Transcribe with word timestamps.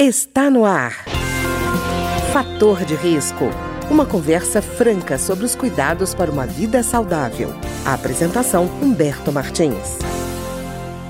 Está 0.00 0.48
no 0.48 0.64
ar. 0.64 0.92
Fator 2.32 2.84
de 2.86 2.94
risco. 2.94 3.46
Uma 3.90 4.06
conversa 4.06 4.62
franca 4.62 5.18
sobre 5.18 5.44
os 5.44 5.56
cuidados 5.56 6.14
para 6.14 6.30
uma 6.30 6.46
vida 6.46 6.84
saudável. 6.84 7.48
A 7.84 7.94
apresentação 7.94 8.66
Humberto 8.80 9.32
Martins. 9.32 9.98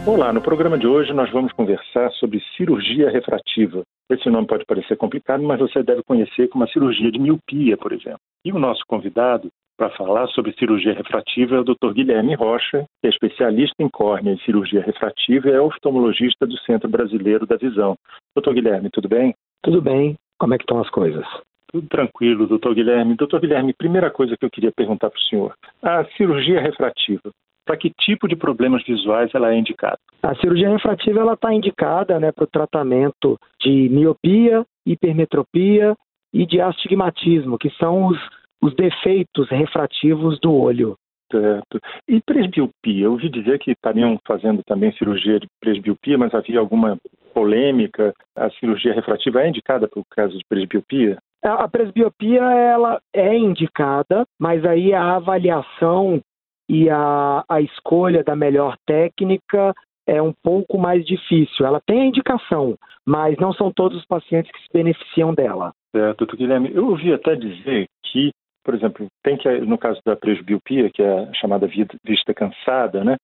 Olá, 0.07 0.33
no 0.33 0.41
programa 0.41 0.79
de 0.79 0.87
hoje 0.87 1.13
nós 1.13 1.31
vamos 1.31 1.53
conversar 1.53 2.11
sobre 2.13 2.41
cirurgia 2.57 3.11
refrativa. 3.11 3.83
Esse 4.09 4.31
nome 4.31 4.47
pode 4.47 4.65
parecer 4.65 4.97
complicado, 4.97 5.43
mas 5.43 5.61
você 5.61 5.83
deve 5.83 6.03
conhecer 6.03 6.49
como 6.49 6.65
a 6.65 6.69
cirurgia 6.69 7.13
de 7.13 7.19
miopia, 7.19 7.77
por 7.77 7.93
exemplo. 7.93 8.21
E 8.43 8.51
o 8.51 8.59
nosso 8.59 8.85
convidado 8.89 9.51
para 9.79 9.91
falar 9.91 10.27
sobre 10.29 10.53
cirurgia 10.59 10.93
refrativa 10.93 11.55
é 11.55 11.61
o 11.61 11.65
Dr. 11.65 11.93
Guilherme 11.95 12.35
Rocha, 12.35 12.85
que 13.01 13.07
é 13.07 13.11
especialista 13.11 13.77
em 13.79 13.89
córnea 13.89 14.35
e 14.35 14.45
cirurgia 14.45 14.83
refrativa 14.83 15.49
e 15.49 15.53
é 15.53 15.61
oftalmologista 15.61 16.45
do 16.45 16.59
Centro 16.59 16.91
Brasileiro 16.91 17.47
da 17.47 17.57
Visão. 17.57 17.97
Doutor 18.35 18.55
Guilherme, 18.55 18.91
tudo 18.91 19.09
bem? 19.09 19.35
Tudo 19.63 19.81
bem. 19.81 20.17
Como 20.37 20.53
é 20.53 20.59
que 20.59 20.65
estão 20.65 20.81
as 20.81 20.91
coisas? 20.91 21.25
Tudo 21.71 21.87
tranquilo, 21.87 22.49
doutor 22.49 22.75
Guilherme. 22.75 23.15
Doutor 23.15 23.41
Guilherme, 23.41 23.73
primeira 23.73 24.11
coisa 24.11 24.37
que 24.37 24.45
eu 24.45 24.51
queria 24.51 24.73
perguntar 24.73 25.11
para 25.11 25.19
o 25.19 25.23
senhor. 25.23 25.55
A 25.81 26.05
cirurgia 26.17 26.61
refrativa, 26.61 27.31
para 27.65 27.77
que 27.77 27.93
tipo 28.01 28.27
de 28.27 28.35
problemas 28.35 28.83
visuais 28.85 29.31
ela 29.33 29.53
é 29.53 29.59
indicada? 29.59 29.99
A 30.23 30.35
cirurgia 30.35 30.71
refrativa 30.71 31.21
ela 31.21 31.35
está 31.35 31.55
indicada 31.55 32.19
né, 32.19 32.33
para 32.33 32.45
o 32.45 32.49
tratamento 32.49 33.39
de 33.61 33.89
miopia, 33.91 34.65
hipermetropia 34.85 35.95
e 36.33 36.45
de 36.45 36.61
astigmatismo, 36.61 37.59
que 37.59 37.71
são 37.79 38.07
os 38.07 38.19
os 38.63 38.75
defeitos 38.75 39.49
refrativos 39.51 40.39
do 40.41 40.53
olho. 40.53 40.97
Certo. 41.31 41.79
E 42.09 42.21
presbiopia? 42.23 43.05
Eu 43.05 43.13
ouvi 43.13 43.29
dizer 43.29 43.59
que 43.59 43.73
estariam 43.73 44.19
fazendo 44.27 44.63
também 44.65 44.93
cirurgia 44.93 45.39
de 45.39 45.47
presbiopia, 45.61 46.17
mas 46.17 46.35
havia 46.35 46.59
alguma 46.59 46.99
polêmica. 47.35 48.15
A 48.35 48.49
cirurgia 48.51 48.95
refrativa 48.95 49.43
é 49.43 49.49
indicada 49.49 49.87
para 49.87 50.01
o 50.01 50.07
caso 50.11 50.37
de 50.37 50.45
presbiopia? 50.49 51.19
A 51.43 51.69
presbiopia 51.69 52.43
ela 52.43 53.01
é 53.15 53.37
indicada, 53.37 54.25
mas 54.41 54.65
aí 54.65 54.93
a 54.93 55.17
avaliação 55.17 56.21
e 56.69 56.91
a, 56.91 57.45
a 57.49 57.61
escolha 57.61 58.25
da 58.25 58.35
melhor 58.35 58.77
técnica 58.87 59.73
é 60.07 60.21
um 60.21 60.33
pouco 60.43 60.79
mais 60.79 61.05
difícil. 61.05 61.67
Ela 61.67 61.81
tem 61.87 62.01
a 62.01 62.07
indicação, 62.07 62.77
mas 63.07 63.37
não 63.37 63.53
são 63.53 63.71
todos 63.71 63.99
os 63.99 64.07
pacientes 64.07 64.51
que 64.51 64.63
se 64.63 64.69
beneficiam 64.73 65.35
dela. 65.35 65.73
Certo, 65.95 66.19
doutor 66.21 66.37
Guilherme. 66.37 66.71
Eu 66.75 66.89
ouvi 66.89 67.13
até 67.13 67.37
dizer 67.37 67.87
que 68.05 68.33
por 68.69 68.75
exemplo, 68.75 69.07
tem 69.25 69.35
que, 69.39 69.49
no 69.61 69.79
caso 69.79 69.99
da 70.05 70.15
presbiopia, 70.15 70.91
que 70.91 71.03
é 71.03 71.21
a 71.21 71.33
chamada 71.33 71.67
vista 71.67 72.35
cansada, 72.35 73.03
né, 73.03 73.17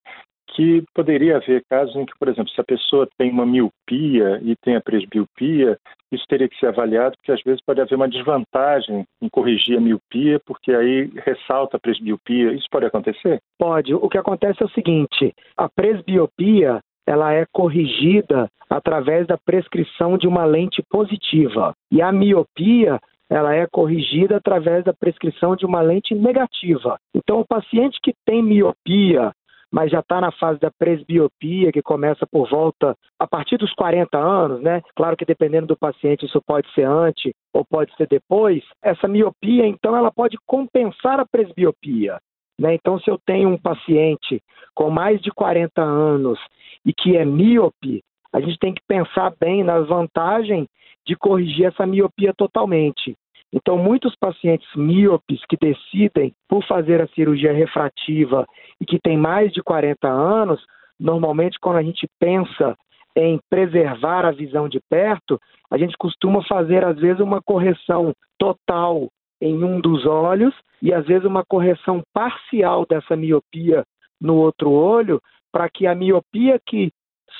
que 0.55 0.83
poderia 0.91 1.37
haver 1.37 1.61
casos 1.69 1.95
em 1.95 2.03
que, 2.03 2.13
por 2.17 2.27
exemplo, 2.27 2.49
se 2.49 2.59
a 2.59 2.63
pessoa 2.63 3.07
tem 3.15 3.29
uma 3.29 3.45
miopia 3.45 4.39
e 4.41 4.55
tem 4.55 4.75
a 4.75 4.81
presbiopia, 4.81 5.77
isso 6.11 6.25
teria 6.27 6.49
que 6.49 6.57
ser 6.57 6.65
avaliado, 6.65 7.15
porque 7.17 7.31
às 7.31 7.43
vezes 7.43 7.61
pode 7.63 7.79
haver 7.79 7.93
uma 7.93 8.09
desvantagem 8.09 9.05
em 9.21 9.29
corrigir 9.29 9.77
a 9.77 9.81
miopia, 9.81 10.41
porque 10.47 10.71
aí 10.71 11.11
ressalta 11.23 11.77
a 11.77 11.79
presbiopia. 11.79 12.51
Isso 12.53 12.65
pode 12.71 12.87
acontecer? 12.87 13.37
Pode. 13.59 13.93
O 13.93 14.09
que 14.09 14.17
acontece 14.17 14.63
é 14.63 14.65
o 14.65 14.69
seguinte: 14.69 15.31
a 15.55 15.69
presbiopia 15.69 16.79
ela 17.05 17.33
é 17.33 17.45
corrigida 17.53 18.47
através 18.67 19.27
da 19.27 19.37
prescrição 19.37 20.17
de 20.17 20.27
uma 20.27 20.43
lente 20.43 20.81
positiva 20.89 21.71
e 21.91 22.01
a 22.01 22.11
miopia 22.11 22.99
ela 23.29 23.55
é 23.55 23.67
corrigida 23.67 24.37
através 24.37 24.83
da 24.83 24.93
prescrição 24.93 25.55
de 25.55 25.65
uma 25.65 25.81
lente 25.81 26.13
negativa. 26.13 26.97
Então, 27.13 27.39
o 27.39 27.47
paciente 27.47 27.99
que 28.01 28.13
tem 28.25 28.43
miopia, 28.43 29.31
mas 29.71 29.91
já 29.91 29.99
está 29.99 30.21
na 30.21 30.31
fase 30.31 30.59
da 30.59 30.71
presbiopia, 30.71 31.71
que 31.71 31.81
começa 31.81 32.25
por 32.27 32.49
volta 32.49 32.95
a 33.19 33.27
partir 33.27 33.57
dos 33.57 33.73
40 33.73 34.17
anos, 34.17 34.61
né? 34.61 34.81
Claro 34.95 35.17
que 35.17 35.25
dependendo 35.25 35.67
do 35.67 35.77
paciente, 35.77 36.25
isso 36.25 36.41
pode 36.45 36.71
ser 36.73 36.83
antes 36.83 37.33
ou 37.53 37.65
pode 37.65 37.93
ser 37.95 38.07
depois. 38.07 38.63
Essa 38.81 39.07
miopia, 39.07 39.65
então, 39.65 39.95
ela 39.95 40.11
pode 40.11 40.37
compensar 40.45 41.19
a 41.19 41.25
presbiopia. 41.25 42.19
Né? 42.59 42.75
Então, 42.75 42.99
se 42.99 43.09
eu 43.09 43.19
tenho 43.25 43.49
um 43.49 43.57
paciente 43.57 44.41
com 44.73 44.89
mais 44.89 45.21
de 45.21 45.29
40 45.31 45.81
anos 45.81 46.39
e 46.85 46.93
que 46.93 47.17
é 47.17 47.25
míope, 47.25 48.01
a 48.35 48.41
gente 48.41 48.59
tem 48.59 48.73
que 48.73 48.81
pensar 48.85 49.33
bem 49.39 49.63
nas 49.63 49.87
vantagens 49.87 50.67
de 51.07 51.15
corrigir 51.15 51.67
essa 51.67 51.87
miopia 51.87 52.33
totalmente. 52.33 53.15
Então, 53.53 53.77
muitos 53.77 54.13
pacientes 54.13 54.67
míopes 54.75 55.39
que 55.47 55.55
decidem 55.55 56.33
por 56.49 56.61
fazer 56.65 57.01
a 57.01 57.07
cirurgia 57.07 57.53
refrativa 57.53 58.45
e 58.81 58.85
que 58.85 58.99
têm 58.99 59.17
mais 59.17 59.53
de 59.53 59.63
40 59.63 60.09
anos, 60.09 60.61
normalmente 60.99 61.57
quando 61.61 61.77
a 61.77 61.83
gente 61.83 62.05
pensa 62.19 62.75
em 63.15 63.39
preservar 63.49 64.25
a 64.25 64.31
visão 64.31 64.67
de 64.67 64.81
perto, 64.89 65.39
a 65.71 65.77
gente 65.77 65.95
costuma 65.97 66.43
fazer 66.43 66.83
às 66.83 66.97
vezes 66.99 67.21
uma 67.21 67.41
correção 67.41 68.11
total 68.37 69.07
em 69.39 69.63
um 69.63 69.79
dos 69.79 70.05
olhos 70.05 70.53
e 70.81 70.93
às 70.93 71.05
vezes 71.05 71.23
uma 71.23 71.45
correção 71.45 72.03
parcial 72.13 72.85
dessa 72.85 73.15
miopia 73.15 73.85
no 74.19 74.35
outro 74.35 74.71
olho, 74.71 75.21
para 75.53 75.69
que 75.69 75.87
a 75.87 75.95
miopia 75.95 76.59
que 76.65 76.91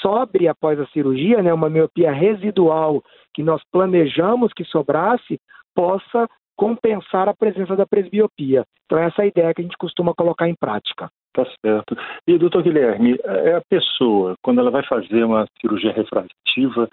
sobre 0.01 0.47
após 0.47 0.79
a 0.79 0.85
cirurgia, 0.87 1.41
né, 1.41 1.53
uma 1.53 1.69
miopia 1.69 2.11
residual 2.11 3.03
que 3.33 3.43
nós 3.43 3.61
planejamos 3.71 4.53
que 4.53 4.63
sobrasse, 4.63 5.39
possa 5.73 6.27
compensar 6.55 7.27
a 7.27 7.33
presença 7.33 7.75
da 7.75 7.85
presbiopia. 7.85 8.63
Então, 8.85 8.97
essa 8.97 9.21
é 9.21 9.25
a 9.25 9.27
ideia 9.27 9.53
que 9.53 9.61
a 9.61 9.63
gente 9.63 9.77
costuma 9.77 10.13
colocar 10.13 10.47
em 10.47 10.55
prática. 10.55 11.09
Tá 11.33 11.45
certo. 11.65 11.97
E, 12.25 12.37
doutor 12.37 12.63
Guilherme, 12.63 13.17
é 13.25 13.55
a 13.55 13.61
pessoa, 13.69 14.35
quando 14.41 14.61
ela 14.61 14.71
vai 14.71 14.83
fazer 14.85 15.23
uma 15.25 15.45
cirurgia 15.59 15.91
refrativa, 15.91 16.87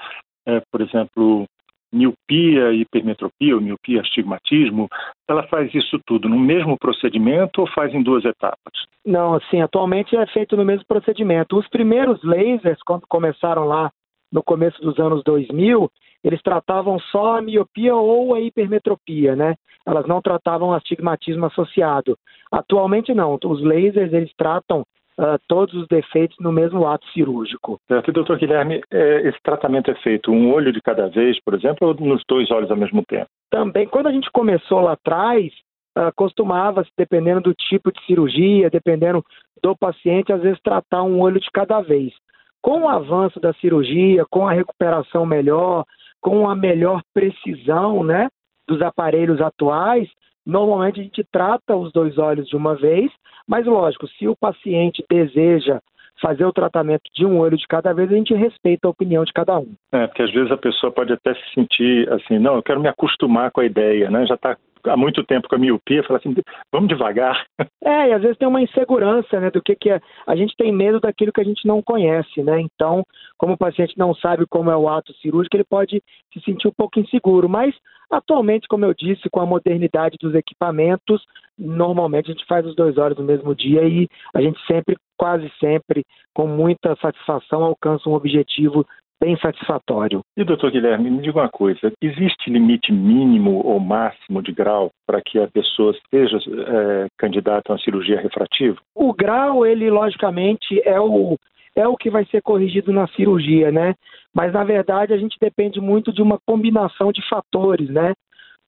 é, 0.47 0.61
por 0.71 0.81
exemplo, 0.81 1.47
miopia, 1.93 2.73
hipermetropia, 2.73 3.55
ou 3.55 3.61
miopia, 3.61 4.01
astigmatismo, 4.01 4.89
ela 5.29 5.43
faz 5.49 5.73
isso 5.75 6.01
tudo 6.07 6.29
no 6.29 6.39
mesmo 6.39 6.79
procedimento 6.79 7.61
ou 7.61 7.67
faz 7.69 7.95
em 7.95 8.03
duas 8.03 8.25
etapas? 8.25 8.73
Não, 9.05 9.35
assim, 9.35 9.61
atualmente 9.61 10.17
é 10.17 10.27
feito 10.27 10.57
no 10.57 10.65
mesmo 10.65 10.87
procedimento. 10.87 11.59
Os 11.59 11.69
primeiros 11.69 12.23
lasers, 12.23 12.83
quando 12.85 13.07
começaram 13.07 13.65
lá 13.65 13.91
no 14.33 14.43
começo 14.43 14.81
dos 14.81 14.99
anos 14.99 15.23
2000, 15.25 15.91
eles 16.25 16.41
tratavam 16.43 16.99
só 16.99 17.37
a 17.37 17.43
miopia 17.43 17.95
ou 17.95 18.35
a 18.35 18.41
hipermetropia, 18.41 19.37
né? 19.37 19.55
Elas 19.85 20.07
não 20.07 20.23
tratavam 20.23 20.73
astigmatismo 20.73 21.47
associado. 21.47 22.17
Atualmente 22.51 23.13
não, 23.13 23.39
os 23.45 23.63
lasers 23.63 24.13
eles 24.13 24.33
tratam 24.37 24.85
uh, 25.19 25.39
todos 25.49 25.75
os 25.75 25.87
defeitos 25.89 26.37
no 26.41 26.53
mesmo 26.53 26.87
ato 26.87 27.07
cirúrgico. 27.09 27.79
Certo. 27.89 28.13
doutor 28.13 28.39
Guilherme, 28.39 28.83
é, 28.91 29.29
esse 29.29 29.39
tratamento 29.43 29.91
é 29.91 29.95
feito 29.97 30.31
um 30.31 30.53
olho 30.53 30.73
de 30.73 30.81
cada 30.81 31.09
vez, 31.09 31.39
por 31.45 31.55
exemplo, 31.55 31.89
ou 31.89 31.95
nos 31.95 32.23
dois 32.29 32.51
olhos 32.51 32.71
ao 32.71 32.77
mesmo 32.77 33.03
tempo? 33.07 33.27
Também, 33.51 33.87
quando 33.87 34.07
a 34.09 34.13
gente 34.13 34.31
começou 34.33 34.81
lá 34.81 34.93
atrás, 34.93 35.53
uh, 35.97 36.13
costumava-se, 36.17 36.91
dependendo 36.97 37.41
do 37.43 37.55
tipo 37.55 37.93
de 37.93 38.05
cirurgia, 38.07 38.71
dependendo 38.71 39.25
do 39.63 39.77
paciente, 39.77 40.33
às 40.33 40.43
vezes 40.43 40.61
tratar 40.63 41.03
um 41.03 41.21
olho 41.21 41.41
de 41.41 41.51
cada 41.53 41.81
vez. 41.81 42.13
Com 42.61 42.83
o 42.83 42.89
avanço 42.89 43.41
da 43.41 43.53
cirurgia, 43.55 44.25
com 44.31 44.47
a 44.47 44.53
recuperação 44.53 45.27
melhor, 45.27 45.85
com 46.21 46.49
a 46.49 46.55
melhor 46.55 47.03
precisão 47.13 48.05
né, 48.05 48.29
dos 48.69 48.81
aparelhos 48.81 49.41
atuais, 49.41 50.09
Normalmente 50.45 51.01
a 51.01 51.03
gente 51.03 51.25
trata 51.31 51.77
os 51.77 51.93
dois 51.93 52.19
olhos 52.19 52.47
de 52.49 52.57
uma 52.57 52.75
vez, 52.75 53.11
mas 53.47 53.67
lógico, 53.67 54.07
se 54.09 54.27
o 54.27 54.37
paciente 54.37 55.05
deseja 55.09 55.81
fazer 56.21 56.45
o 56.45 56.53
tratamento 56.53 57.03
de 57.15 57.27
um 57.27 57.39
olho 57.39 57.57
de 57.57 57.67
cada 57.67 57.93
vez, 57.93 58.11
a 58.11 58.15
gente 58.15 58.35
respeita 58.35 58.87
a 58.87 58.91
opinião 58.91 59.25
de 59.25 59.33
cada 59.33 59.59
um. 59.59 59.75
É, 59.91 60.07
porque 60.07 60.23
às 60.23 60.33
vezes 60.33 60.53
a 60.53 60.57
pessoa 60.57 60.93
pode 60.93 61.13
até 61.13 61.35
se 61.35 61.55
sentir 61.55 62.11
assim, 62.13 62.39
não, 62.39 62.57
eu 62.57 62.63
quero 62.63 62.81
me 62.81 62.89
acostumar 62.89 63.51
com 63.51 63.61
a 63.61 63.67
ideia, 63.67 64.11
né? 64.11 64.25
Já 64.27 64.35
está 64.35 64.57
há 64.87 64.97
muito 64.97 65.25
tempo 65.25 65.49
com 65.49 65.55
a 65.55 65.59
miopia, 65.59 66.03
fala 66.03 66.19
assim, 66.19 66.35
vamos 66.73 66.89
devagar. 66.89 67.45
É, 67.85 68.11
e 68.11 68.13
às 68.13 68.23
vezes 68.23 68.39
tem 68.39 68.47
uma 68.47 68.63
insegurança, 68.63 69.41
né, 69.41 69.51
do 69.51 69.61
que 69.61 69.75
que 69.75 69.91
é. 69.91 70.01
A 70.25 70.37
gente 70.37 70.55
tem 70.57 70.73
medo 70.73 71.01
daquilo 71.01 71.33
que 71.33 71.41
a 71.41 71.45
gente 71.45 71.67
não 71.67 71.83
conhece, 71.83 72.41
né? 72.41 72.61
Então, 72.61 73.05
como 73.37 73.55
o 73.55 73.59
paciente 73.59 73.99
não 73.99 74.15
sabe 74.15 74.47
como 74.47 74.71
é 74.71 74.77
o 74.77 74.89
ato 74.89 75.13
cirúrgico, 75.15 75.57
ele 75.57 75.65
pode 75.65 76.01
se 76.33 76.41
sentir 76.45 76.69
um 76.69 76.73
pouco 76.73 77.01
inseguro, 77.01 77.49
mas 77.49 77.75
atualmente, 78.09 78.69
como 78.69 78.85
eu 78.85 78.95
disse, 78.95 79.29
com 79.31 79.41
a 79.41 79.47
modernidade 79.47 80.17
dos 80.21 80.35
equipamentos, 80.35 81.25
normalmente 81.59 82.31
a 82.31 82.35
gente 82.35 82.47
faz 82.47 82.65
os 82.65 82.77
dois 82.77 82.97
olhos 82.99 83.19
no 83.19 83.25
mesmo 83.25 83.55
dia 83.55 83.83
e 83.85 84.09
a 84.35 84.41
gente 84.41 84.61
sempre, 84.67 84.97
quase 85.17 85.51
sempre, 85.59 86.05
com 86.35 86.47
muita 86.47 86.95
satisfação, 86.97 87.65
alcança 87.65 88.09
um 88.09 88.15
objetivo 88.15 88.87
bem 89.23 89.37
satisfatório. 89.37 90.21
E, 90.37 90.43
doutor 90.43 90.73
Guilherme, 90.73 91.09
me 91.09 91.23
diga 91.23 91.39
uma 91.39 91.49
coisa: 91.49 91.93
existe 92.03 92.51
limite 92.51 92.93
mínimo 92.93 93.65
ou 93.65 93.79
máximo 93.79 94.43
de 94.43 94.53
grau 94.53 94.91
para 95.07 95.23
que 95.25 95.39
a 95.39 95.47
pessoa 95.47 95.95
seja 96.11 96.37
é, 96.39 97.07
candidata 97.17 97.71
a 97.71 97.75
uma 97.75 97.79
cirurgia 97.79 98.21
refrativa? 98.21 98.77
O 98.97 99.15
grau, 99.15 99.65
ele, 99.65 99.89
logicamente, 99.89 100.83
é 100.85 101.01
o, 101.01 101.39
é 101.77 101.87
o 101.87 101.97
que 101.97 102.11
vai 102.11 102.25
ser 102.27 102.43
corrigido 102.43 102.93
na 102.93 103.07
cirurgia, 103.09 103.71
né? 103.71 103.95
Mas, 104.35 104.53
na 104.53 104.65
verdade, 104.65 105.13
a 105.13 105.19
gente 105.19 105.37
depende 105.41 105.81
muito 105.81 106.13
de 106.13 106.21
uma 106.21 106.39
combinação 106.45 107.13
de 107.13 107.23
fatores, 107.29 107.89
né? 107.89 108.15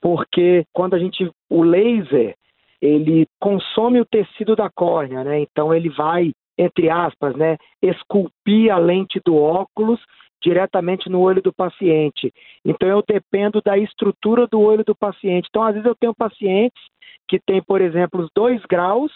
Porque 0.00 0.64
quando 0.72 0.94
a 0.94 0.98
gente. 0.98 1.28
O 1.50 1.62
laser, 1.62 2.34
ele 2.80 3.26
consome 3.40 4.00
o 4.00 4.06
tecido 4.06 4.54
da 4.54 4.70
córnea, 4.70 5.24
né? 5.24 5.40
Então, 5.40 5.74
ele 5.74 5.88
vai 5.88 6.30
entre 6.56 6.88
aspas, 6.88 7.34
né, 7.34 7.56
esculpir 7.82 8.72
a 8.72 8.78
lente 8.78 9.20
do 9.24 9.36
óculos 9.36 10.00
diretamente 10.44 11.08
no 11.08 11.20
olho 11.20 11.41
do 11.41 11.52
paciente. 11.52 12.32
Então 12.64 12.87
eu 12.88 13.02
dependo 13.06 13.62
da 13.62 13.79
estrutura 13.79 14.46
do 14.46 14.61
olho 14.61 14.85
do 14.85 14.94
paciente. 14.94 15.49
Então, 15.49 15.62
às 15.62 15.73
vezes, 15.73 15.87
eu 15.87 15.94
tenho 15.94 16.14
pacientes 16.14 16.81
que 17.26 17.41
têm, 17.41 17.62
por 17.62 17.81
exemplo, 17.81 18.20
os 18.20 18.31
dois 18.35 18.62
graus, 18.67 19.11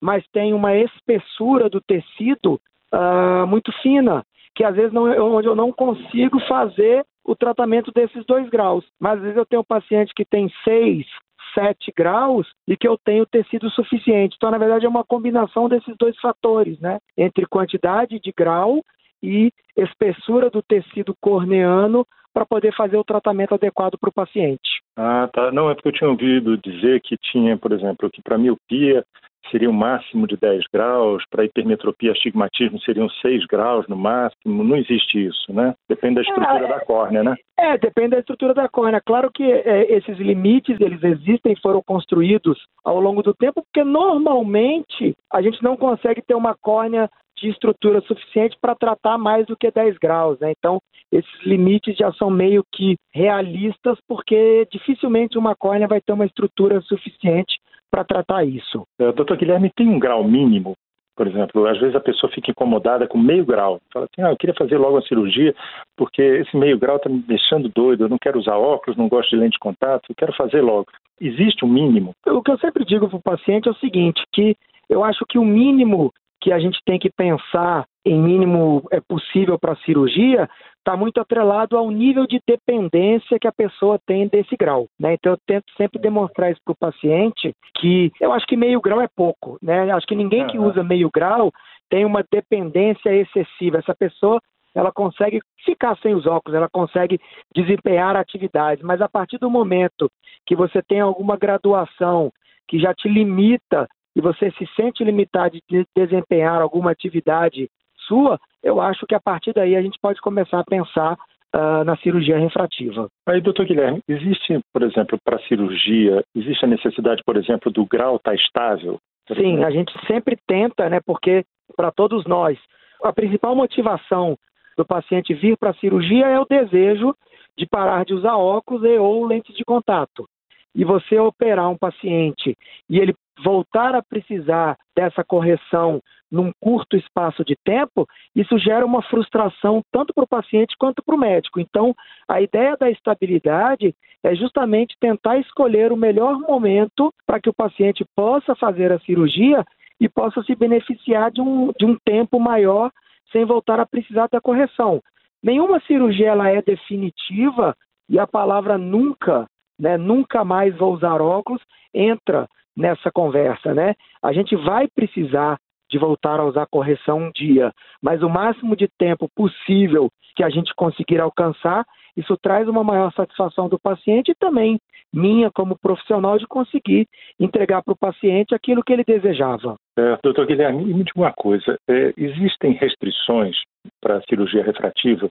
mas 0.00 0.24
tem 0.32 0.54
uma 0.54 0.74
espessura 0.74 1.68
do 1.68 1.80
tecido 1.80 2.58
uh, 2.94 3.46
muito 3.46 3.70
fina, 3.82 4.24
que 4.54 4.64
às 4.64 4.74
vezes 4.74 4.92
não, 4.92 5.04
onde 5.36 5.46
eu 5.46 5.54
não 5.54 5.70
consigo 5.70 6.40
fazer 6.48 7.04
o 7.22 7.36
tratamento 7.36 7.92
desses 7.92 8.24
dois 8.24 8.48
graus. 8.48 8.84
Mas 8.98 9.18
às 9.18 9.22
vezes 9.22 9.36
eu 9.36 9.46
tenho 9.46 9.60
um 9.60 9.64
paciente 9.64 10.14
que 10.14 10.24
tem 10.24 10.50
seis, 10.64 11.06
7 11.54 11.92
graus 11.94 12.46
e 12.66 12.76
que 12.76 12.88
eu 12.88 12.96
tenho 12.96 13.26
tecido 13.26 13.68
suficiente. 13.70 14.36
Então, 14.36 14.50
na 14.50 14.58
verdade, 14.58 14.86
é 14.86 14.88
uma 14.88 15.04
combinação 15.04 15.68
desses 15.68 15.94
dois 15.98 16.16
fatores, 16.20 16.78
né? 16.80 16.98
Entre 17.16 17.44
quantidade 17.44 18.18
de 18.20 18.32
grau 18.32 18.82
e 19.22 19.52
espessura 19.76 20.50
do 20.50 20.62
tecido 20.62 21.14
corneano 21.20 22.06
para 22.32 22.46
poder 22.46 22.74
fazer 22.74 22.96
o 22.96 23.04
tratamento 23.04 23.54
adequado 23.54 23.98
para 23.98 24.10
o 24.10 24.12
paciente. 24.12 24.80
Ah, 24.96 25.28
tá. 25.32 25.50
Não, 25.50 25.70
é 25.70 25.74
porque 25.74 25.88
eu 25.88 25.92
tinha 25.92 26.10
ouvido 26.10 26.56
dizer 26.58 27.00
que 27.00 27.16
tinha, 27.16 27.56
por 27.56 27.72
exemplo, 27.72 28.10
que 28.10 28.22
para 28.22 28.38
miopia 28.38 29.04
seria 29.50 29.70
um 29.70 29.74
máximo 29.74 30.26
de 30.26 30.36
10 30.36 30.64
graus, 30.72 31.24
para 31.30 31.44
hipermetropia, 31.44 32.12
astigmatismo 32.12 32.80
seriam 32.80 33.08
6 33.08 33.46
graus 33.46 33.86
no 33.88 33.96
máximo. 33.96 34.62
Não 34.62 34.76
existe 34.76 35.26
isso, 35.26 35.52
né? 35.52 35.74
Depende 35.88 36.16
da 36.16 36.20
estrutura 36.22 36.66
é, 36.66 36.68
da 36.68 36.80
córnea, 36.80 37.24
né? 37.24 37.34
É, 37.58 37.78
depende 37.78 38.10
da 38.10 38.18
estrutura 38.18 38.54
da 38.54 38.68
córnea. 38.68 39.00
Claro 39.04 39.30
que 39.32 39.42
é, 39.42 39.92
esses 39.92 40.18
limites, 40.18 40.78
eles 40.80 41.02
existem, 41.02 41.56
foram 41.56 41.82
construídos 41.82 42.58
ao 42.84 43.00
longo 43.00 43.22
do 43.22 43.34
tempo, 43.34 43.62
porque 43.62 43.82
normalmente 43.82 45.16
a 45.32 45.42
gente 45.42 45.62
não 45.62 45.76
consegue 45.76 46.22
ter 46.22 46.34
uma 46.34 46.54
córnea 46.54 47.10
de 47.40 47.48
estrutura 47.48 48.00
suficiente 48.02 48.56
para 48.60 48.74
tratar 48.74 49.18
mais 49.18 49.46
do 49.46 49.56
que 49.56 49.70
10 49.70 49.98
graus, 49.98 50.38
né? 50.38 50.52
Então, 50.56 50.78
esses 51.10 51.42
limites 51.44 51.96
já 51.96 52.12
são 52.12 52.30
meio 52.30 52.62
que 52.72 52.96
realistas, 53.12 53.98
porque 54.06 54.66
dificilmente 54.70 55.38
uma 55.38 55.56
córnea 55.56 55.88
vai 55.88 56.00
ter 56.00 56.12
uma 56.12 56.26
estrutura 56.26 56.80
suficiente 56.82 57.58
para 57.90 58.04
tratar 58.04 58.44
isso. 58.44 58.84
É, 58.98 59.10
doutor 59.12 59.36
Guilherme, 59.36 59.70
tem 59.74 59.88
um 59.88 59.98
grau 59.98 60.22
mínimo? 60.22 60.74
Por 61.16 61.26
exemplo, 61.26 61.66
às 61.66 61.78
vezes 61.78 61.94
a 61.94 62.00
pessoa 62.00 62.32
fica 62.32 62.50
incomodada 62.50 63.06
com 63.06 63.18
meio 63.18 63.44
grau. 63.44 63.80
Fala 63.92 64.06
assim, 64.06 64.26
ah, 64.26 64.30
eu 64.30 64.36
queria 64.36 64.54
fazer 64.54 64.78
logo 64.78 64.96
a 64.96 65.02
cirurgia 65.02 65.54
porque 65.96 66.22
esse 66.22 66.56
meio 66.56 66.78
grau 66.78 66.96
está 66.96 67.10
me 67.10 67.18
deixando 67.18 67.68
doido, 67.68 68.04
eu 68.04 68.08
não 68.08 68.16
quero 68.16 68.38
usar 68.38 68.56
óculos, 68.56 68.96
não 68.96 69.08
gosto 69.08 69.30
de 69.30 69.36
lente 69.36 69.52
de 69.52 69.58
contato, 69.58 70.04
eu 70.08 70.14
quero 70.14 70.32
fazer 70.32 70.62
logo. 70.62 70.86
Existe 71.20 71.64
um 71.64 71.68
mínimo? 71.68 72.14
O 72.26 72.42
que 72.42 72.50
eu 72.50 72.58
sempre 72.58 72.84
digo 72.86 73.06
para 73.08 73.18
o 73.18 73.22
paciente 73.22 73.68
é 73.68 73.72
o 73.72 73.76
seguinte, 73.76 74.22
que 74.32 74.56
eu 74.88 75.04
acho 75.04 75.26
que 75.28 75.38
o 75.38 75.44
mínimo 75.44 76.10
que 76.40 76.52
a 76.52 76.58
gente 76.58 76.80
tem 76.84 76.98
que 76.98 77.10
pensar 77.10 77.84
em 78.04 78.18
mínimo 78.18 78.82
é 78.90 79.00
possível 79.00 79.58
para 79.58 79.72
a 79.72 79.76
cirurgia 79.76 80.48
está 80.78 80.96
muito 80.96 81.20
atrelado 81.20 81.76
ao 81.76 81.90
nível 81.90 82.26
de 82.26 82.40
dependência 82.46 83.38
que 83.38 83.46
a 83.46 83.52
pessoa 83.52 84.00
tem 84.06 84.26
desse 84.26 84.56
grau. 84.56 84.86
Né? 84.98 85.14
Então 85.14 85.32
eu 85.32 85.38
tento 85.46 85.66
sempre 85.76 86.00
demonstrar 86.00 86.50
isso 86.50 86.60
para 86.64 86.72
o 86.72 86.76
paciente 86.76 87.54
que 87.76 88.10
eu 88.20 88.32
acho 88.32 88.46
que 88.46 88.56
meio 88.56 88.80
grau 88.80 89.00
é 89.00 89.08
pouco. 89.14 89.58
Né? 89.62 89.90
Acho 89.92 90.06
que 90.06 90.16
ninguém 90.16 90.46
que 90.46 90.58
usa 90.58 90.82
meio 90.82 91.10
grau 91.12 91.52
tem 91.90 92.04
uma 92.04 92.24
dependência 92.30 93.14
excessiva. 93.14 93.78
Essa 93.78 93.94
pessoa 93.94 94.40
ela 94.74 94.92
consegue 94.92 95.40
ficar 95.64 95.96
sem 95.98 96.14
os 96.14 96.26
óculos, 96.26 96.56
ela 96.56 96.68
consegue 96.70 97.20
desempenhar 97.54 98.16
atividades, 98.16 98.84
mas 98.84 99.00
a 99.00 99.08
partir 99.08 99.36
do 99.38 99.50
momento 99.50 100.08
que 100.46 100.54
você 100.54 100.80
tem 100.80 101.00
alguma 101.00 101.36
graduação 101.36 102.32
que 102.68 102.78
já 102.78 102.94
te 102.94 103.08
limita 103.08 103.88
e 104.14 104.20
você 104.20 104.50
se 104.52 104.66
sente 104.74 105.04
limitado 105.04 105.58
de 105.68 105.86
desempenhar 105.96 106.60
alguma 106.60 106.90
atividade 106.90 107.68
sua, 108.06 108.38
eu 108.62 108.80
acho 108.80 109.06
que 109.06 109.14
a 109.14 109.20
partir 109.20 109.52
daí 109.52 109.76
a 109.76 109.82
gente 109.82 109.98
pode 110.00 110.20
começar 110.20 110.60
a 110.60 110.64
pensar 110.64 111.16
uh, 111.54 111.84
na 111.84 111.96
cirurgia 111.98 112.38
refrativa. 112.38 113.08
Aí, 113.26 113.40
doutor 113.40 113.66
Guilherme, 113.66 114.02
existe, 114.08 114.60
por 114.72 114.82
exemplo, 114.82 115.18
para 115.24 115.38
cirurgia, 115.46 116.24
existe 116.34 116.64
a 116.64 116.68
necessidade, 116.68 117.22
por 117.24 117.36
exemplo, 117.36 117.70
do 117.70 117.86
grau 117.86 118.16
estar 118.16 118.32
tá 118.32 118.34
estável? 118.34 118.98
Sim, 119.28 119.34
exemplo? 119.34 119.66
a 119.66 119.70
gente 119.70 120.06
sempre 120.06 120.36
tenta, 120.46 120.88
né, 120.88 121.00
porque 121.04 121.44
para 121.76 121.92
todos 121.92 122.24
nós, 122.26 122.58
a 123.02 123.12
principal 123.12 123.54
motivação 123.54 124.36
do 124.76 124.84
paciente 124.84 125.34
vir 125.34 125.56
para 125.56 125.70
a 125.70 125.74
cirurgia 125.74 126.26
é 126.26 126.38
o 126.38 126.46
desejo 126.46 127.14
de 127.56 127.66
parar 127.66 128.04
de 128.04 128.14
usar 128.14 128.36
óculos 128.36 128.82
e 128.84 128.98
ou 128.98 129.24
lentes 129.26 129.54
de 129.54 129.64
contato. 129.64 130.26
E 130.74 130.84
você 130.84 131.18
operar 131.18 131.68
um 131.68 131.76
paciente 131.76 132.56
e 132.88 132.98
ele 132.98 133.14
voltar 133.42 133.94
a 133.94 134.02
precisar 134.02 134.76
dessa 134.94 135.24
correção 135.24 136.00
num 136.30 136.52
curto 136.60 136.96
espaço 136.96 137.44
de 137.44 137.56
tempo, 137.64 138.06
isso 138.36 138.56
gera 138.58 138.86
uma 138.86 139.02
frustração 139.02 139.82
tanto 139.90 140.14
para 140.14 140.24
o 140.24 140.28
paciente 140.28 140.76
quanto 140.78 141.02
para 141.02 141.14
o 141.14 141.18
médico. 141.18 141.58
Então, 141.58 141.94
a 142.28 142.40
ideia 142.40 142.76
da 142.76 142.90
estabilidade 142.90 143.94
é 144.22 144.34
justamente 144.34 144.96
tentar 145.00 145.38
escolher 145.38 145.92
o 145.92 145.96
melhor 145.96 146.38
momento 146.38 147.12
para 147.26 147.40
que 147.40 147.48
o 147.48 147.54
paciente 147.54 148.04
possa 148.14 148.54
fazer 148.54 148.92
a 148.92 149.00
cirurgia 149.00 149.64
e 150.00 150.08
possa 150.08 150.42
se 150.44 150.54
beneficiar 150.54 151.30
de 151.30 151.40
um, 151.40 151.72
de 151.78 151.84
um 151.84 151.96
tempo 152.04 152.38
maior 152.38 152.90
sem 153.32 153.44
voltar 153.44 153.80
a 153.80 153.86
precisar 153.86 154.28
da 154.30 154.40
correção. 154.40 155.00
Nenhuma 155.42 155.80
cirurgia 155.80 156.28
ela 156.28 156.48
é 156.48 156.62
definitiva 156.62 157.74
e 158.08 158.18
a 158.18 158.26
palavra 158.26 158.76
nunca, 158.76 159.46
né, 159.80 159.96
nunca 159.96 160.44
mais 160.44 160.76
vou 160.76 160.94
usar 160.94 161.20
óculos, 161.22 161.62
entra 161.94 162.46
nessa 162.76 163.10
conversa, 163.10 163.74
né? 163.74 163.94
A 164.22 164.32
gente 164.32 164.54
vai 164.54 164.86
precisar 164.86 165.58
de 165.90 165.98
voltar 165.98 166.38
a 166.38 166.44
usar 166.44 166.66
correção 166.70 167.18
um 167.18 167.32
dia, 167.32 167.72
mas 168.00 168.22
o 168.22 168.28
máximo 168.28 168.76
de 168.76 168.88
tempo 168.98 169.28
possível 169.34 170.08
que 170.36 170.44
a 170.44 170.48
gente 170.48 170.72
conseguir 170.76 171.20
alcançar, 171.20 171.84
isso 172.16 172.36
traz 172.40 172.68
uma 172.68 172.84
maior 172.84 173.12
satisfação 173.12 173.68
do 173.68 173.78
paciente 173.78 174.30
e 174.30 174.34
também 174.34 174.78
minha 175.12 175.50
como 175.50 175.76
profissional 175.76 176.38
de 176.38 176.46
conseguir 176.46 177.08
entregar 177.38 177.82
para 177.82 177.92
o 177.92 177.98
paciente 177.98 178.54
aquilo 178.54 178.82
que 178.84 178.92
ele 178.92 179.02
desejava. 179.02 179.74
É, 179.98 180.16
doutor 180.22 180.46
Guilherme, 180.46 180.84
me 180.84 181.02
diga 181.02 181.20
uma 181.20 181.32
coisa: 181.32 181.76
é, 181.88 182.12
existem 182.16 182.72
restrições 182.74 183.56
para 184.00 184.18
a 184.18 184.22
cirurgia 184.22 184.62
refrativa? 184.62 185.28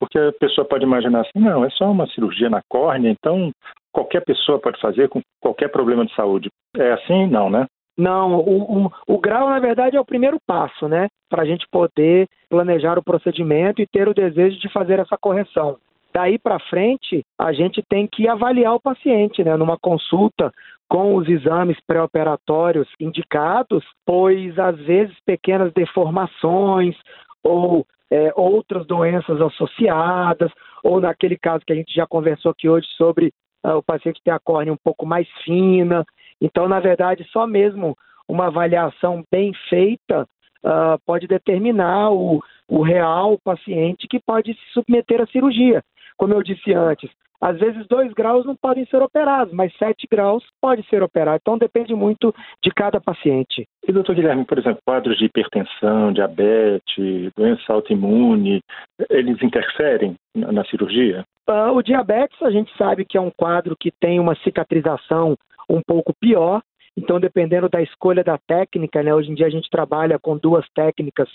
Porque 0.00 0.18
a 0.18 0.32
pessoa 0.32 0.66
pode 0.66 0.82
imaginar 0.82 1.20
assim, 1.20 1.38
não, 1.38 1.64
é 1.64 1.70
só 1.70 1.90
uma 1.90 2.06
cirurgia 2.08 2.48
na 2.48 2.62
córnea, 2.68 3.10
então 3.10 3.50
qualquer 3.92 4.24
pessoa 4.24 4.58
pode 4.58 4.80
fazer 4.80 5.08
com 5.10 5.20
qualquer 5.40 5.68
problema 5.68 6.06
de 6.06 6.14
saúde. 6.14 6.48
É 6.74 6.92
assim? 6.92 7.26
Não, 7.26 7.50
né? 7.50 7.66
Não, 7.98 8.36
o, 8.36 8.86
o, 8.86 8.92
o 9.06 9.18
grau, 9.18 9.50
na 9.50 9.58
verdade, 9.58 9.96
é 9.96 10.00
o 10.00 10.04
primeiro 10.04 10.38
passo, 10.46 10.88
né? 10.88 11.08
Para 11.28 11.42
a 11.42 11.44
gente 11.44 11.66
poder 11.70 12.26
planejar 12.48 12.98
o 12.98 13.04
procedimento 13.04 13.82
e 13.82 13.86
ter 13.86 14.08
o 14.08 14.14
desejo 14.14 14.58
de 14.58 14.72
fazer 14.72 14.98
essa 14.98 15.18
correção. 15.20 15.76
Daí 16.12 16.38
para 16.38 16.58
frente, 16.58 17.22
a 17.38 17.52
gente 17.52 17.82
tem 17.88 18.08
que 18.10 18.26
avaliar 18.26 18.74
o 18.74 18.80
paciente, 18.80 19.44
né? 19.44 19.54
Numa 19.56 19.78
consulta 19.78 20.50
com 20.88 21.14
os 21.14 21.28
exames 21.28 21.78
pré-operatórios 21.86 22.88
indicados, 22.98 23.84
pois 24.04 24.58
às 24.58 24.76
vezes 24.78 25.14
pequenas 25.24 25.72
deformações 25.72 26.96
ou 27.44 27.86
é, 28.10 28.32
outras 28.34 28.86
doenças 28.86 29.40
associadas, 29.40 30.50
ou 30.82 31.00
naquele 31.00 31.38
caso 31.38 31.64
que 31.64 31.72
a 31.72 31.76
gente 31.76 31.94
já 31.94 32.06
conversou 32.06 32.50
aqui 32.50 32.68
hoje 32.68 32.86
sobre 32.96 33.32
uh, 33.64 33.76
o 33.76 33.82
paciente 33.82 34.20
ter 34.24 34.32
a 34.32 34.38
córnea 34.38 34.72
um 34.72 34.78
pouco 34.82 35.06
mais 35.06 35.28
fina. 35.44 36.04
Então, 36.40 36.68
na 36.68 36.80
verdade, 36.80 37.26
só 37.30 37.46
mesmo 37.46 37.96
uma 38.28 38.46
avaliação 38.46 39.24
bem 39.30 39.52
feita 39.68 40.26
uh, 40.64 40.98
pode 41.06 41.26
determinar 41.26 42.10
o, 42.12 42.42
o 42.68 42.82
real 42.82 43.38
paciente 43.44 44.08
que 44.08 44.20
pode 44.20 44.54
se 44.54 44.72
submeter 44.72 45.20
à 45.20 45.26
cirurgia. 45.26 45.82
Como 46.16 46.34
eu 46.34 46.42
disse 46.42 46.72
antes, 46.72 47.10
às 47.40 47.58
vezes 47.58 47.86
dois 47.88 48.12
graus 48.12 48.44
não 48.44 48.54
podem 48.54 48.84
ser 48.86 49.02
operados, 49.02 49.52
mas 49.52 49.74
sete 49.76 50.06
graus 50.10 50.44
pode 50.60 50.86
ser 50.88 51.02
operado. 51.02 51.38
Então 51.40 51.56
depende 51.56 51.94
muito 51.94 52.34
de 52.62 52.70
cada 52.70 53.00
paciente. 53.00 53.66
E 53.86 53.92
doutor 53.92 54.14
Guilherme, 54.14 54.44
por 54.44 54.58
exemplo, 54.58 54.80
quadros 54.84 55.16
de 55.18 55.24
hipertensão, 55.24 56.12
diabetes, 56.12 57.32
doença 57.36 57.72
autoimune, 57.72 58.60
eles 59.08 59.42
interferem 59.42 60.14
na 60.34 60.64
cirurgia? 60.64 61.24
Uh, 61.48 61.72
o 61.74 61.82
diabetes 61.82 62.40
a 62.42 62.50
gente 62.50 62.70
sabe 62.76 63.04
que 63.04 63.16
é 63.16 63.20
um 63.20 63.30
quadro 63.30 63.74
que 63.78 63.90
tem 63.90 64.20
uma 64.20 64.36
cicatrização 64.36 65.36
um 65.68 65.80
pouco 65.84 66.12
pior. 66.20 66.60
Então, 66.96 67.18
dependendo 67.18 67.68
da 67.68 67.80
escolha 67.80 68.22
da 68.22 68.36
técnica, 68.36 69.02
né, 69.02 69.14
hoje 69.14 69.30
em 69.30 69.34
dia 69.34 69.46
a 69.46 69.50
gente 69.50 69.70
trabalha 69.70 70.18
com 70.18 70.36
duas 70.36 70.66
técnicas 70.74 71.28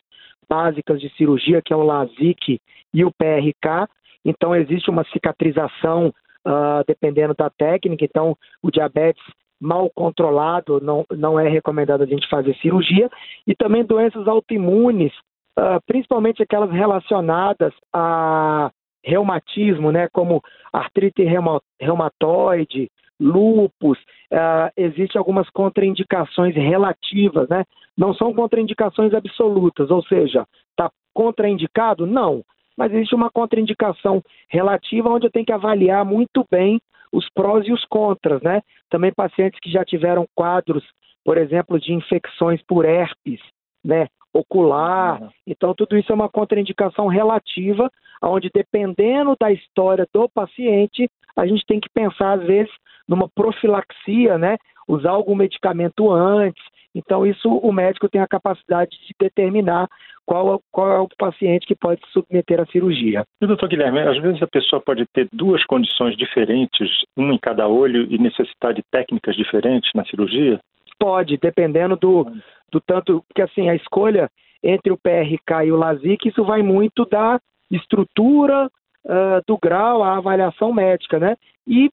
básicas 0.48 1.02
de 1.02 1.10
cirurgia, 1.16 1.62
que 1.62 1.74
é 1.74 1.76
o 1.76 1.84
LASIK 1.84 2.60
e 2.94 3.04
o 3.04 3.12
PRK. 3.12 3.90
Então, 4.26 4.56
existe 4.56 4.90
uma 4.90 5.04
cicatrização 5.06 6.08
uh, 6.46 6.84
dependendo 6.88 7.34
da 7.34 7.50
técnica. 7.50 8.04
Então, 8.04 8.36
o 8.62 8.72
diabetes 8.72 9.24
mal 9.62 9.90
controlado 9.94 10.82
não, 10.82 11.06
não 11.12 11.40
é 11.40 11.48
recomendado 11.48 12.02
a 12.02 12.06
gente 12.06 12.28
fazer 12.30 12.56
cirurgia. 12.56 13.10
E 13.48 13.56
também 13.56 13.86
doenças 13.86 14.28
autoimunes, 14.28 15.14
uh, 15.58 15.80
principalmente 15.86 16.42
aquelas 16.42 16.72
relacionadas 16.72 17.74
a 17.94 18.72
reumatismo, 19.04 19.92
né, 19.92 20.08
como 20.12 20.42
artrite 20.74 21.24
reumatoide, 21.80 22.90
lupus, 23.20 23.98
uh, 24.34 24.70
existem 24.76 25.20
algumas 25.20 25.50
contraindicações 25.52 26.56
relativas, 26.56 27.48
né? 27.48 27.64
Não 27.98 28.14
são 28.14 28.34
contraindicações 28.34 29.14
absolutas, 29.14 29.90
ou 29.90 30.04
seja, 30.04 30.46
está 30.72 30.92
contraindicado? 31.14 32.06
Não. 32.06 32.44
Mas 32.78 32.92
existe 32.92 33.16
uma 33.16 33.30
contraindicação 33.30 34.22
relativa 34.50 35.10
onde 35.10 35.28
eu 35.28 35.32
tenho 35.32 35.46
que 35.46 35.54
avaliar 35.54 36.06
muito 36.06 36.46
bem 36.50 36.80
os 37.12 37.30
prós 37.30 37.66
e 37.68 37.72
os 37.72 37.86
contras, 37.86 38.42
né? 38.42 38.62
Também 38.90 39.14
pacientes 39.14 39.60
que 39.60 39.72
já 39.72 39.86
tiveram 39.86 40.26
quadros, 40.36 40.84
por 41.24 41.38
exemplo, 41.38 41.80
de 41.80 41.94
infecções 41.94 42.62
por 42.68 42.86
herpes, 42.86 43.40
né? 43.84 44.08
Ocular. 44.36 45.22
Uhum. 45.22 45.30
Então, 45.48 45.74
tudo 45.74 45.98
isso 45.98 46.12
é 46.12 46.16
uma 46.16 46.30
contraindicação 46.30 47.08
relativa, 47.08 47.90
onde 48.22 48.50
dependendo 48.54 49.36
da 49.40 49.52
história 49.52 50.06
do 50.14 50.28
paciente, 50.28 51.10
a 51.36 51.48
gente 51.48 51.66
tem 51.66 51.80
que 51.80 51.90
pensar, 51.90 52.40
às 52.40 52.46
vezes, 52.46 52.72
numa 53.08 53.30
profilaxia, 53.30 54.38
né? 54.38 54.58
Usar 54.88 55.12
algum 55.12 55.36
medicamento 55.36 56.12
antes. 56.12 56.64
Então, 56.94 57.26
isso 57.26 57.50
o 57.50 57.72
médico 57.74 58.10
tem 58.10 58.22
a 58.22 58.28
capacidade 58.28 58.92
de 58.92 59.14
determinar 59.20 59.88
qual, 60.26 60.62
qual 60.72 60.92
é 60.92 61.00
o 61.00 61.08
paciente 61.18 61.68
que 61.68 61.76
pode 61.76 62.02
se 62.06 62.12
submeter 62.12 62.60
à 62.60 62.66
cirurgia. 62.66 63.24
E, 63.42 63.46
doutor 63.46 63.70
Guilherme, 63.70 64.00
às 64.00 64.18
vezes 64.18 64.42
a 64.42 64.48
pessoa 64.48 64.82
pode 64.82 65.06
ter 65.14 65.28
duas 65.32 65.64
condições 65.66 66.16
diferentes, 66.18 66.90
uma 67.16 67.34
em 67.34 67.38
cada 67.38 67.68
olho, 67.68 68.08
e 68.10 68.18
necessitar 68.18 68.74
de 68.74 68.82
técnicas 68.92 69.36
diferentes 69.36 69.92
na 69.94 70.06
cirurgia? 70.06 70.60
Pode, 71.00 71.38
dependendo 71.38 71.96
do, 71.96 72.26
do 72.72 72.82
tanto. 72.82 73.24
Porque, 73.28 73.42
assim, 73.42 73.70
a 73.70 73.76
escolha 73.76 74.30
entre 74.64 74.92
o 74.92 74.98
PRK 74.98 75.66
e 75.66 75.72
o 75.72 75.78
LASIK, 75.78 76.30
isso 76.30 76.44
vai 76.44 76.62
muito 76.62 77.06
da 77.06 77.40
estrutura, 77.70 78.70
uh, 79.06 79.42
do 79.48 79.58
grau, 79.58 80.04
a 80.04 80.18
avaliação 80.18 80.74
médica, 80.74 81.20
né? 81.20 81.36
E 81.68 81.90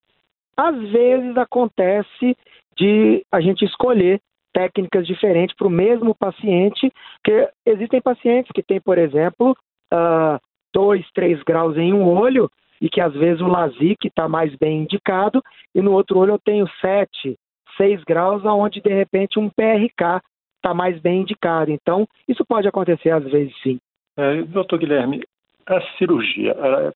às 0.57 0.77
vezes 0.91 1.37
acontece 1.37 2.37
de 2.77 3.25
a 3.31 3.41
gente 3.41 3.65
escolher 3.65 4.21
técnicas 4.53 5.07
diferentes 5.07 5.57
para 5.57 5.67
o 5.67 5.71
mesmo 5.71 6.15
paciente, 6.15 6.93
que 7.25 7.49
existem 7.67 8.01
pacientes 8.01 8.53
que 8.53 8.63
têm, 8.63 8.81
por 8.81 8.99
exemplo, 8.99 9.57
uh, 9.93 10.39
dois, 10.73 11.05
três 11.13 11.43
graus 11.43 11.77
em 11.77 11.93
um 11.93 12.09
olho 12.09 12.51
e 12.81 12.89
que 12.89 13.01
às 13.01 13.13
vezes 13.15 13.41
o 13.41 13.47
LASIK 13.47 14.09
está 14.09 14.29
mais 14.29 14.55
bem 14.57 14.83
indicado 14.83 15.43
e 15.75 15.81
no 15.81 15.93
outro 15.93 16.19
olho 16.19 16.33
eu 16.33 16.39
tenho 16.39 16.69
sete, 16.81 17.39
seis 17.77 18.03
graus, 18.05 18.45
aonde 18.45 18.81
de 18.81 18.93
repente 18.93 19.39
um 19.39 19.49
PRK 19.49 20.21
está 20.57 20.73
mais 20.75 21.01
bem 21.01 21.23
indicado. 21.23 21.71
Então, 21.71 22.07
isso 22.29 22.45
pode 22.45 22.69
acontecer 22.69 23.11
às 23.11 23.25
vezes 23.25 23.55
sim. 23.63 23.79
É, 24.17 24.43
doutor 24.43 24.79
Guilherme, 24.79 25.23
a 25.67 25.81
cirurgia, 25.97 26.55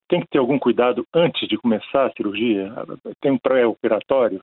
tem 0.08 0.20
que 0.20 0.28
ter 0.28 0.38
algum 0.38 0.58
cuidado 0.58 1.04
antes 1.14 1.48
de 1.48 1.56
começar 1.56 2.06
a 2.06 2.12
cirurgia? 2.12 2.72
Tem 3.20 3.32
um 3.32 3.38
pré-operatório? 3.38 4.40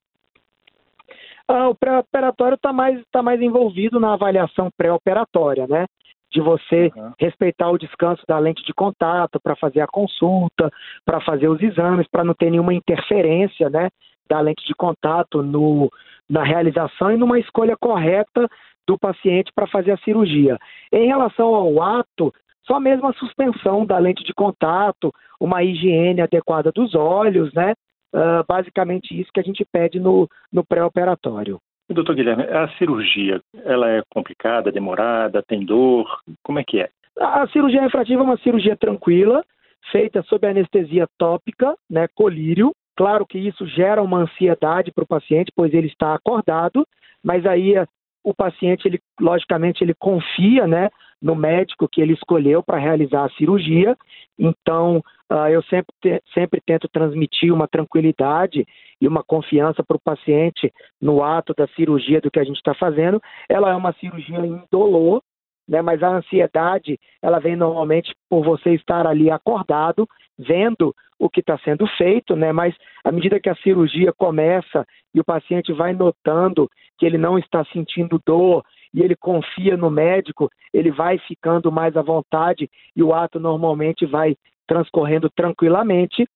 Ah, 1.48 1.70
o 1.70 1.75
pré-operatório 1.75 2.56
está 2.56 2.72
mais, 2.72 3.02
tá 3.12 3.22
mais 3.22 3.42
envolvido 3.42 4.00
na 4.00 4.13
avaliação 4.13 4.70
pré-operatória, 4.78 5.68
né? 5.68 5.86
De 6.32 6.42
você 6.42 6.90
uhum. 6.96 7.12
respeitar 7.20 7.70
o 7.70 7.78
descanso 7.78 8.24
da 8.28 8.40
lente 8.40 8.63
de 8.63 8.74
contato 8.74 9.40
para 9.42 9.56
fazer 9.56 9.82
a 9.82 9.88
consulta, 9.88 10.72
para 11.06 11.22
fazer 11.22 11.48
os 11.48 11.62
exames, 11.62 12.08
para 12.10 12.24
não 12.24 12.34
ter 12.34 12.50
nenhuma 12.50 12.74
interferência, 12.74 13.70
né? 13.70 13.90
Da 14.30 14.39
lente 14.39 14.65
de 14.65 14.74
contato 14.74 15.42
no, 15.42 15.92
na 16.30 16.44
realização 16.44 17.12
e 17.12 17.18
numa 17.18 17.39
escolha 17.39 17.75
correta 17.77 18.48
do 18.88 18.98
paciente 18.98 19.51
para 19.53 19.68
fazer 19.68 19.92
a 19.92 19.98
cirurgia. 19.98 20.58
Em 20.92 21.08
relação 21.08 21.53
ao 21.56 21.82
ato, 21.82 22.34
só 22.65 22.80
mesmo 22.80 23.08
a 23.08 23.13
suspensão 23.13 23.86
da 23.86 23.98
lente 23.98 24.24
de 24.24 24.34
contato, 24.34 25.13
uma 25.39 25.63
higiene 25.63 26.22
adequada 26.22 26.72
dos 26.72 26.96
olhos, 26.96 27.53
né? 27.53 27.74
Uh, 28.13 28.46
basicamente 28.48 29.20
isso 29.20 29.32
que 29.34 29.39
a 29.39 29.44
gente 29.44 29.65
pede 29.65 30.00
no, 30.00 30.30
no 30.51 30.63
pré-operatório. 30.63 31.60
Doutor 31.89 32.15
Guilherme, 32.15 32.44
a 32.44 32.68
cirurgia, 32.77 33.42
ela 33.65 33.89
é 33.89 34.01
complicada, 34.10 34.72
demorada, 34.72 35.44
tem 35.44 35.65
dor? 35.65 36.08
Como 36.44 36.60
é 36.60 36.63
que 36.63 36.80
é? 36.80 36.89
A 37.20 37.48
cirurgia 37.48 37.82
refrativa 37.82 38.22
é 38.22 38.24
uma 38.24 38.38
cirurgia 38.38 38.75
tranquila, 38.75 39.44
feita 39.92 40.24
sob 40.24 40.48
anestesia 40.48 41.08
tópica, 41.18 41.75
né, 41.89 42.08
colírio. 42.15 42.72
Claro 42.96 43.26
que 43.26 43.38
isso 43.38 43.66
gera 43.68 44.02
uma 44.02 44.20
ansiedade 44.20 44.92
para 44.92 45.04
o 45.04 45.08
paciente, 45.08 45.52
pois 45.56 45.74
ele 45.74 45.88
está 45.88 46.14
acordado, 46.14 46.88
mas 47.24 47.46
aí 47.46 47.76
o 48.24 48.34
paciente, 48.34 48.88
ele, 48.88 49.00
logicamente, 49.20 49.84
ele 49.84 49.94
confia 49.94 50.66
né, 50.66 50.90
no 51.22 51.36
médico 51.36 51.90
que 51.90 52.02
ele 52.02 52.14
escolheu 52.14 52.64
para 52.64 52.78
realizar 52.78 53.26
a 53.26 53.30
cirurgia. 53.32 53.98
Então, 54.40 55.04
uh, 55.32 55.48
eu 55.50 55.62
sempre, 55.64 55.94
te, 56.02 56.22
sempre 56.34 56.62
tento 56.66 56.88
transmitir 56.88 57.54
uma 57.54 57.68
tranquilidade 57.68 58.66
e 59.02 59.08
uma 59.08 59.24
confiança 59.24 59.84
para 59.84 59.98
o 59.98 60.02
paciente 60.02 60.72
no 61.02 61.22
ato 61.22 61.54
da 61.54 61.68
cirurgia 61.68 62.22
do 62.22 62.32
que 62.32 62.40
a 62.40 62.44
gente 62.44 62.58
está 62.58 62.74
fazendo. 62.74 63.22
Ela 63.50 63.72
é 63.72 63.76
uma 63.76 63.94
cirurgia 63.94 64.46
indolor, 64.46 65.22
né, 65.67 65.82
mas 65.82 66.01
a 66.03 66.10
ansiedade 66.10 67.00
ela 67.22 67.39
vem 67.39 67.55
normalmente 67.55 68.13
por 68.29 68.43
você 68.43 68.74
estar 68.74 69.08
ali 69.08 69.29
acordado, 69.29 70.08
vendo 70.38 70.93
o 71.17 71.29
que 71.29 71.39
está 71.39 71.58
sendo 71.60 71.88
feito, 71.98 72.36
né, 72.36 72.51
mas 72.51 72.75
à 73.03 73.12
medida 73.12 73.39
que 73.39 73.50
a 73.50 73.55
cirurgia 73.55 74.12
começa 74.13 74.86
e 75.13 75.20
o 75.20 75.24
paciente 75.24 75.72
vai 75.72 75.93
notando 75.93 76.70
que 76.98 77.05
ele 77.05 77.17
não 77.17 77.38
está 77.38 77.63
sentindo 77.65 78.22
dor 78.25 78.63
e 78.93 79.01
ele 79.01 79.15
confia 79.15 79.75
no 79.77 79.89
médico, 79.89 80.50
ele 80.74 80.91
vai 80.91 81.17
ficando 81.20 81.72
mais 81.72 81.96
à 81.98 82.01
vontade 82.01 82.70
e 82.96 83.01
o 83.01 83.13
ato 83.13 83.39
normalmente 83.39 84.05
vai 84.05 84.36
transcorrendo 84.67 85.29
tranquilamente. 85.29 86.27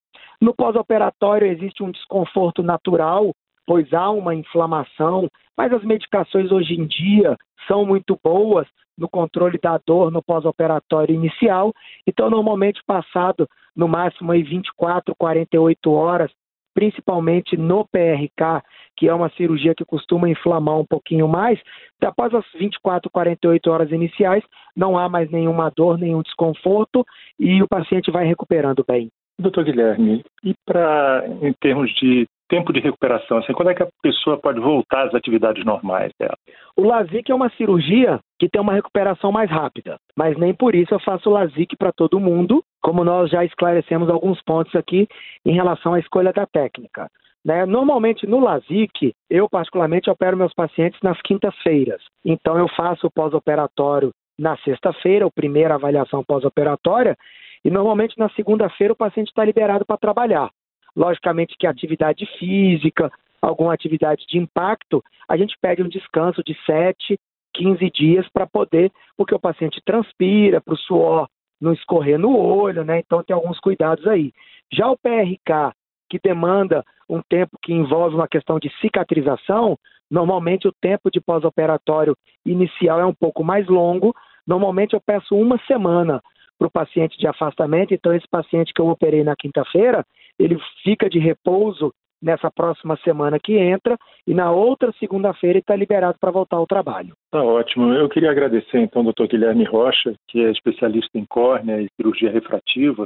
No 0.41 0.53
pós-operatório 0.53 1.47
existe 1.47 1.83
um 1.83 1.91
desconforto 1.91 2.63
natural, 2.63 3.33
pois 3.65 3.91
há 3.93 4.09
uma 4.09 4.33
inflamação, 4.33 5.29
mas 5.57 5.73
as 5.73 5.83
medicações 5.83 6.51
hoje 6.51 6.73
em 6.75 6.85
dia 6.85 7.35
são 7.67 7.85
muito 7.85 8.17
boas 8.23 8.67
no 8.97 9.07
controle 9.09 9.59
da 9.61 9.79
dor 9.85 10.11
no 10.11 10.23
pós-operatório 10.23 11.13
inicial. 11.13 11.73
Então, 12.05 12.29
normalmente, 12.29 12.81
passado 12.85 13.47
no 13.75 13.87
máximo 13.87 14.31
aí 14.31 14.41
24, 14.41 15.13
48 15.15 15.91
horas, 15.91 16.31
principalmente 16.73 17.57
no 17.57 17.85
PRK, 17.85 18.63
que 18.95 19.07
é 19.07 19.13
uma 19.13 19.29
cirurgia 19.29 19.73
que 19.75 19.83
costuma 19.83 20.29
inflamar 20.29 20.79
um 20.79 20.85
pouquinho 20.85 21.27
mais, 21.27 21.59
após 22.03 22.33
as 22.33 22.45
24, 22.53 23.09
48 23.09 23.71
horas 23.71 23.91
iniciais, 23.91 24.43
não 24.75 24.97
há 24.97 25.09
mais 25.09 25.29
nenhuma 25.31 25.71
dor, 25.75 25.97
nenhum 25.97 26.21
desconforto 26.21 27.03
e 27.39 27.61
o 27.63 27.67
paciente 27.67 28.11
vai 28.11 28.25
recuperando 28.25 28.85
bem. 28.87 29.09
Doutor 29.39 29.63
Guilherme, 29.63 30.23
e 30.43 30.53
para 30.65 31.23
em 31.41 31.53
termos 31.53 31.93
de 31.95 32.27
tempo 32.47 32.73
de 32.73 32.79
recuperação? 32.79 33.37
Assim, 33.37 33.53
quando 33.53 33.71
é 33.71 33.75
que 33.75 33.83
a 33.83 33.87
pessoa 34.01 34.37
pode 34.37 34.59
voltar 34.59 35.07
às 35.07 35.15
atividades 35.15 35.63
normais 35.65 36.11
dela? 36.19 36.37
O 36.75 36.83
LASIK 36.83 37.31
é 37.31 37.35
uma 37.35 37.49
cirurgia 37.51 38.19
que 38.39 38.49
tem 38.49 38.61
uma 38.61 38.73
recuperação 38.73 39.31
mais 39.31 39.49
rápida, 39.49 39.97
mas 40.15 40.37
nem 40.37 40.53
por 40.53 40.75
isso 40.75 40.93
eu 40.93 40.99
faço 40.99 41.29
LASIK 41.29 41.75
para 41.77 41.91
todo 41.91 42.19
mundo, 42.19 42.63
como 42.81 43.03
nós 43.03 43.29
já 43.29 43.43
esclarecemos 43.43 44.09
alguns 44.09 44.41
pontos 44.43 44.75
aqui 44.75 45.07
em 45.45 45.53
relação 45.53 45.93
à 45.93 45.99
escolha 45.99 46.31
da 46.31 46.45
técnica. 46.45 47.09
Né? 47.43 47.65
Normalmente 47.65 48.27
no 48.27 48.39
LASIK, 48.39 49.13
eu 49.29 49.49
particularmente 49.49 50.09
opero 50.09 50.37
meus 50.37 50.53
pacientes 50.53 50.99
nas 51.01 51.19
quintas-feiras. 51.21 52.01
Então 52.25 52.57
eu 52.57 52.67
faço 52.69 53.07
o 53.07 53.11
pós-operatório 53.11 54.11
na 54.37 54.57
sexta-feira, 54.57 55.25
a 55.25 55.31
primeira 55.31 55.75
avaliação 55.75 56.23
pós-operatória, 56.23 57.15
e 57.63 57.69
normalmente 57.69 58.17
na 58.17 58.29
segunda-feira 58.29 58.93
o 58.93 58.97
paciente 58.97 59.29
está 59.29 59.43
liberado 59.43 59.85
para 59.85 59.97
trabalhar. 59.97 60.49
Logicamente 60.97 61.55
que 61.55 61.67
atividade 61.67 62.25
física, 62.39 63.11
alguma 63.39 63.71
atividade 63.71 64.25
de 64.27 64.39
impacto, 64.39 65.03
a 65.29 65.37
gente 65.37 65.55
pede 65.61 65.83
um 65.83 65.87
descanso 65.87 66.43
de 66.43 66.57
7, 66.65 67.19
15 67.53 67.91
dias 67.91 68.27
para 68.33 68.47
poder, 68.47 68.91
porque 69.15 69.35
o 69.35 69.39
paciente 69.39 69.79
transpira, 69.85 70.59
para 70.59 70.73
o 70.73 70.77
suor 70.77 71.27
não 71.61 71.71
escorrer 71.71 72.17
no 72.17 72.35
olho, 72.35 72.83
né? 72.83 72.97
Então 72.99 73.23
tem 73.23 73.35
alguns 73.35 73.59
cuidados 73.59 74.07
aí. 74.07 74.33
Já 74.73 74.89
o 74.89 74.97
PRK, 74.97 75.71
que 76.09 76.19
demanda 76.23 76.83
um 77.07 77.21
tempo 77.21 77.57
que 77.61 77.73
envolve 77.73 78.15
uma 78.15 78.27
questão 78.27 78.57
de 78.57 78.71
cicatrização, 78.81 79.77
normalmente 80.09 80.67
o 80.67 80.73
tempo 80.81 81.11
de 81.11 81.21
pós-operatório 81.21 82.17
inicial 82.43 82.99
é 82.99 83.05
um 83.05 83.13
pouco 83.13 83.43
mais 83.43 83.67
longo. 83.67 84.15
Normalmente 84.47 84.95
eu 84.95 85.01
peço 85.01 85.35
uma 85.35 85.59
semana 85.67 86.23
para 86.57 86.67
o 86.67 86.71
paciente 86.71 87.17
de 87.17 87.27
afastamento. 87.27 87.93
Então, 87.93 88.13
esse 88.13 88.27
paciente 88.27 88.73
que 88.73 88.81
eu 88.81 88.87
operei 88.87 89.23
na 89.23 89.35
quinta-feira, 89.35 90.05
ele 90.39 90.57
fica 90.83 91.09
de 91.09 91.19
repouso 91.19 91.93
nessa 92.21 92.49
próxima 92.49 92.97
semana 93.03 93.39
que 93.39 93.57
entra 93.57 93.97
e 94.25 94.33
na 94.33 94.51
outra 94.51 94.91
segunda-feira 94.99 95.59
está 95.59 95.75
liberado 95.75 96.17
para 96.19 96.31
voltar 96.31 96.57
ao 96.57 96.65
trabalho. 96.65 97.13
Tá 97.31 97.43
ótimo. 97.43 97.93
Eu 97.93 98.09
queria 98.09 98.31
agradecer 98.31 98.79
então 98.79 99.01
ao 99.01 99.05
doutor 99.05 99.27
Guilherme 99.27 99.63
Rocha, 99.63 100.15
que 100.27 100.43
é 100.43 100.51
especialista 100.51 101.17
em 101.17 101.25
córnea 101.25 101.81
e 101.81 101.87
cirurgia 101.95 102.31
refrativa 102.31 103.05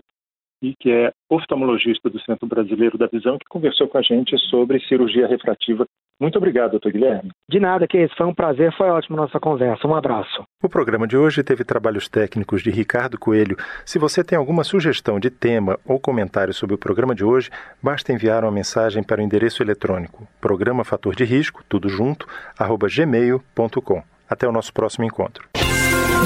e 0.63 0.75
que 0.79 0.91
é 0.91 1.11
oftalmologista 1.29 2.09
do 2.09 2.21
Centro 2.21 2.47
Brasileiro 2.47 2.97
da 2.97 3.07
Visão, 3.07 3.37
que 3.37 3.49
conversou 3.49 3.87
com 3.87 3.97
a 3.97 4.01
gente 4.01 4.37
sobre 4.49 4.79
cirurgia 4.81 5.27
refrativa 5.27 5.85
muito 6.21 6.37
obrigado, 6.37 6.71
doutor 6.71 6.91
Guilherme. 6.91 7.31
De 7.49 7.59
nada, 7.59 7.87
que 7.87 7.97
isso. 7.97 8.15
Foi 8.15 8.27
um 8.27 8.33
prazer, 8.33 8.71
foi 8.77 8.89
ótimo 8.89 9.17
nossa 9.17 9.39
conversa. 9.39 9.87
Um 9.87 9.95
abraço. 9.95 10.43
O 10.63 10.69
programa 10.69 11.07
de 11.07 11.17
hoje 11.17 11.43
teve 11.43 11.63
trabalhos 11.63 12.07
técnicos 12.07 12.61
de 12.61 12.69
Ricardo 12.69 13.17
Coelho. 13.17 13.57
Se 13.85 13.99
você 13.99 14.23
tem 14.23 14.37
alguma 14.37 14.63
sugestão 14.63 15.19
de 15.19 15.29
tema 15.29 15.77
ou 15.85 15.99
comentário 15.99 16.53
sobre 16.53 16.75
o 16.75 16.77
programa 16.77 17.15
de 17.15 17.25
hoje, 17.25 17.49
basta 17.81 18.13
enviar 18.13 18.43
uma 18.43 18.51
mensagem 18.51 19.03
para 19.03 19.21
o 19.21 19.23
endereço 19.23 19.61
eletrônico 19.61 20.27
programa 20.39 20.83
fator 20.83 21.15
de 21.15 21.23
risco, 21.23 21.63
tudo 21.67 21.89
junto, 21.89 22.27
arroba 22.57 22.87
gmail.com. 22.87 24.03
Até 24.29 24.47
o 24.47 24.51
nosso 24.51 24.73
próximo 24.73 25.05
encontro. 25.05 25.60